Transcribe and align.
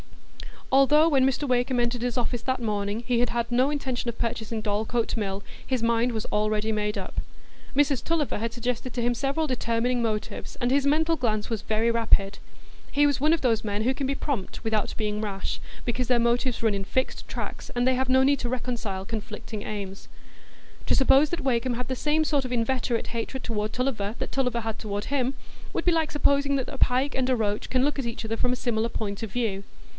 Although, 0.71 1.09
when 1.09 1.27
Mr 1.27 1.47
Wakem 1.47 1.79
entered 1.81 2.01
his 2.01 2.17
office 2.17 2.41
that 2.43 2.61
morning, 2.61 3.01
he 3.05 3.19
had 3.19 3.29
had 3.31 3.51
no 3.51 3.69
intention 3.69 4.07
of 4.09 4.17
purchasing 4.17 4.63
Dorlcote 4.63 5.17
Mill, 5.17 5.43
his 5.67 5.83
mind 5.83 6.13
was 6.13 6.25
already 6.27 6.71
made 6.71 6.97
up. 6.97 7.19
Mrs 7.75 8.01
Tulliver 8.03 8.39
had 8.39 8.53
suggested 8.53 8.93
to 8.93 9.01
him 9.01 9.13
several 9.13 9.47
determining 9.47 10.01
motives, 10.01 10.55
and 10.61 10.71
his 10.71 10.85
mental 10.87 11.17
glance 11.17 11.49
was 11.49 11.61
very 11.61 11.91
rapid; 11.91 12.39
he 12.89 13.05
was 13.05 13.19
one 13.19 13.33
of 13.33 13.41
those 13.41 13.65
men 13.65 13.83
who 13.83 13.93
can 13.93 14.07
be 14.07 14.15
prompt 14.15 14.63
without 14.63 14.95
being 14.97 15.21
rash, 15.21 15.59
because 15.85 16.07
their 16.07 16.17
motives 16.19 16.63
run 16.63 16.73
in 16.73 16.85
fixed 16.85 17.27
tracks, 17.27 17.69
and 17.75 17.85
they 17.85 17.95
have 17.95 18.09
no 18.09 18.23
need 18.23 18.39
to 18.39 18.49
reconcile 18.49 19.05
conflicting 19.05 19.63
aims. 19.63 20.07
To 20.87 20.95
suppose 20.95 21.29
that 21.29 21.41
Wakem 21.41 21.73
had 21.73 21.89
the 21.89 21.95
same 21.97 22.23
sort 22.23 22.45
of 22.45 22.53
inveterate 22.53 23.07
hatred 23.07 23.43
toward 23.43 23.73
Tulliver 23.73 24.15
that 24.17 24.31
Tulliver 24.31 24.61
had 24.61 24.79
toward 24.79 25.05
him 25.05 25.33
would 25.73 25.85
be 25.85 25.91
like 25.91 26.11
supposing 26.11 26.55
that 26.55 26.69
a 26.69 26.77
pike 26.77 27.13
and 27.13 27.29
a 27.29 27.35
roach 27.35 27.69
can 27.69 27.83
look 27.83 27.99
at 27.99 28.05
each 28.05 28.23
other 28.25 28.37
from 28.37 28.53
a 28.53 28.55
similar 28.55 28.89
point 28.89 29.21
of 29.21 29.31
view. 29.31 29.63